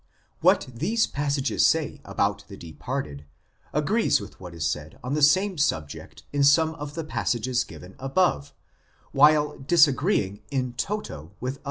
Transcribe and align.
1 0.39 0.55
What 0.55 0.67
these 0.73 1.05
passages 1.05 1.63
say 1.63 2.01
about 2.03 2.43
the 2.47 2.57
departed 2.57 3.23
agrees 3.71 4.19
with 4.19 4.39
what 4.39 4.55
is 4.55 4.65
said 4.65 4.97
on 5.03 5.13
the 5.13 5.21
same 5.21 5.59
subject 5.59 6.23
in 6.33 6.43
some 6.43 6.73
of 6.73 6.95
the 6.95 7.03
passages 7.03 7.63
given 7.63 7.93
above, 7.99 8.51
while 9.11 9.59
disagreeing 9.59 10.41
in 10.49 10.73
toto 10.73 11.33
with 11.39 11.57
others. 11.57 11.59